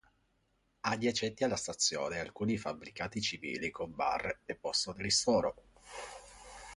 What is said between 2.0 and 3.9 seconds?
alcuni fabbricati civili